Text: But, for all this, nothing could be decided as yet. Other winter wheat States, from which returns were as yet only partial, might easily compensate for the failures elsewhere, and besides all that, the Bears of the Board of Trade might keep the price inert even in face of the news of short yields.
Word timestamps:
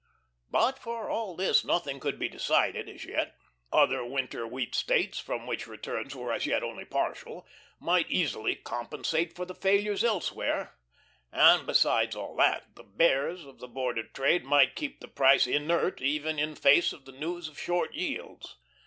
But, 0.49 0.79
for 0.79 1.11
all 1.11 1.35
this, 1.35 1.63
nothing 1.63 1.99
could 1.99 2.17
be 2.17 2.27
decided 2.27 2.89
as 2.89 3.05
yet. 3.05 3.35
Other 3.71 4.03
winter 4.03 4.47
wheat 4.47 4.73
States, 4.73 5.19
from 5.19 5.45
which 5.45 5.67
returns 5.67 6.15
were 6.15 6.33
as 6.33 6.47
yet 6.47 6.63
only 6.63 6.85
partial, 6.85 7.45
might 7.79 8.09
easily 8.09 8.55
compensate 8.55 9.35
for 9.35 9.45
the 9.45 9.53
failures 9.53 10.03
elsewhere, 10.03 10.75
and 11.31 11.67
besides 11.67 12.15
all 12.15 12.35
that, 12.37 12.75
the 12.75 12.83
Bears 12.83 13.45
of 13.45 13.59
the 13.59 13.67
Board 13.67 13.99
of 13.99 14.11
Trade 14.11 14.43
might 14.43 14.75
keep 14.75 15.01
the 15.01 15.07
price 15.07 15.45
inert 15.45 16.01
even 16.01 16.39
in 16.39 16.55
face 16.55 16.93
of 16.93 17.05
the 17.05 17.11
news 17.11 17.47
of 17.47 17.59
short 17.59 17.93
yields. 17.93 18.57